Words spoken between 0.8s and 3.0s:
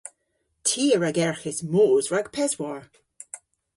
a ragerghis moos rag peswar.